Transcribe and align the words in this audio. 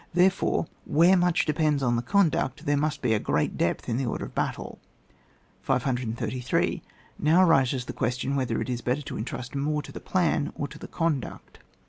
Therefore, 0.15 0.65
where 0.83 1.15
much 1.15 1.45
depends 1.45 1.83
on 1.83 1.95
the 1.95 2.01
conduct, 2.01 2.65
there 2.65 2.75
must 2.75 3.03
be 3.03 3.13
a 3.13 3.19
great 3.19 3.55
depth 3.55 3.87
in 3.87 3.97
the 3.97 4.05
order 4.07 4.25
of 4.25 4.33
battle. 4.33 4.79
533. 5.61 6.81
Now 7.19 7.45
arises 7.45 7.85
the 7.85 7.93
question, 7.93 8.35
whether 8.35 8.59
it 8.59 8.67
is 8.71 8.81
better 8.81 9.03
to 9.03 9.17
entrust 9.19 9.53
more 9.53 9.83
to 9.83 9.91
the 9.91 9.99
plan 9.99 10.53
or 10.55 10.67
to 10.69 10.79
the 10.79 10.87
conduct. 10.87 11.59